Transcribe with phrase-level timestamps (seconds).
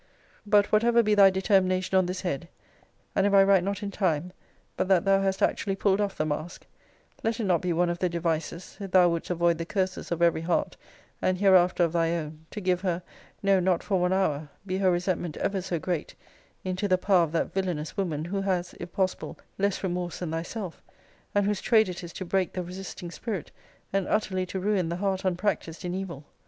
[0.47, 2.47] But whatever be thy determination on this head;
[3.15, 4.33] and if I write not in time,
[4.75, 6.65] but that thou hast actually pulled off the mask;
[7.23, 10.23] let it not be one of the devices, if thou wouldest avoid the curses of
[10.23, 10.75] every heart,
[11.21, 13.03] and hereafter of thy own, to give her,
[13.43, 16.15] no not for one hour, (be her resentment ever so great,)
[16.63, 20.81] into the power of that villanous woman, who has, if possible, less remorse than thyself;
[21.35, 23.51] and whose trade it is to break the resisting spirit,
[23.93, 26.25] and utterly to ruin the heart unpractised in evil.